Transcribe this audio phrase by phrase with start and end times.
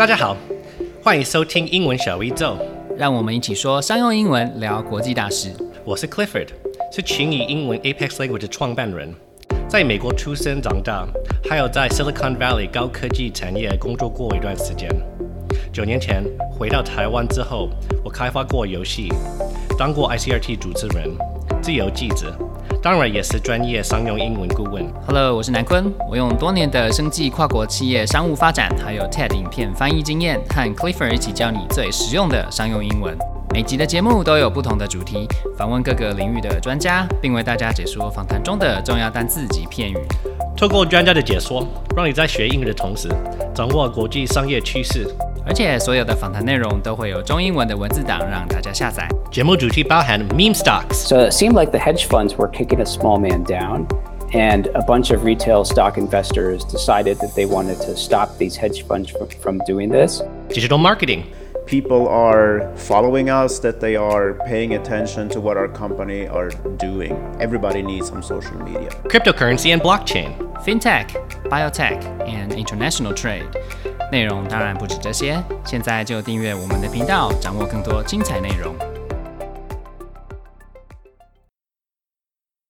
[0.00, 0.34] 大家好，
[1.02, 2.56] 欢迎收听英文小宇宙，
[2.96, 5.52] 让我们一起说商用英文，聊国际大事。
[5.84, 6.48] 我是 Clifford，
[6.90, 9.14] 是群益英文 Apex Language 的创办人，
[9.68, 11.06] 在美国出生长大，
[11.46, 14.88] 还有在 Silicon Valley 高科技产业工作过一段时间。
[15.70, 17.68] 九年前回到台湾之后，
[18.02, 19.12] 我开发过游戏，
[19.78, 21.10] 当过 ICRT 主持人、
[21.62, 22.36] 自由记者。
[22.82, 24.82] 当然也是专业商用英文顾问。
[25.06, 33.14] Hello，我是南坤，我用多年的生计跨国企业商务发展，还有 TED 影片翻译经验，和 Clifford 一起教你最实用的商用英文。
[33.52, 35.26] 每集的节目都有不同的主题，
[35.58, 39.98] 访问各个领域的专家，并为大家解说访谈中的重要单字及片语。
[40.56, 43.08] 透过专家的解说，让你在学英语的同时，
[43.54, 45.06] 掌握国际商业趋势。
[45.49, 49.07] 而且所有的访谈内容都会有中英文的文字档让大家下载。
[49.31, 53.87] 节目主题包含 meme stocks。So it seemed like the hedge funds were kicking a small man down,
[54.31, 58.85] and a bunch of retail stock investors decided that they wanted to stop these hedge
[58.85, 60.21] funds from, from doing this.
[60.49, 61.25] Digital marketing.
[61.65, 67.11] People are following us, that they are paying attention to what our company are doing.
[67.39, 68.89] Everybody needs some social media.
[69.05, 70.35] Cryptocurrency and blockchain.
[70.64, 71.06] Fintech,
[71.48, 73.46] biotech, and international trade.
[74.12, 78.89] 内容当然不止这些，现在就订阅我们的频道，掌握更多精彩内容。